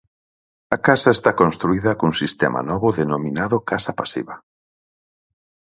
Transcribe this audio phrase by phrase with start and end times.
[0.75, 4.35] A casa está construída cun sistema novo denominado casa pasiva.